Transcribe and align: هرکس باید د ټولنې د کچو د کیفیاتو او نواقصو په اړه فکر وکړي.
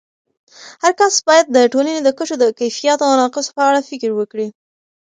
هرکس 0.83 1.13
باید 1.27 1.45
د 1.49 1.57
ټولنې 1.73 2.01
د 2.03 2.09
کچو 2.17 2.35
د 2.39 2.45
کیفیاتو 2.59 3.03
او 3.07 3.15
نواقصو 3.19 3.51
په 3.57 3.61
اړه 3.69 3.85
فکر 3.89 4.09
وکړي. 4.19 4.47